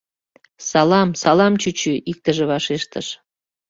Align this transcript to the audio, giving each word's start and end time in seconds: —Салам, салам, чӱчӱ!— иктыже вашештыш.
—Салам, 0.69 1.09
салам, 1.21 1.53
чӱчӱ!— 1.61 1.93
иктыже 2.11 2.43
вашештыш. 2.51 3.07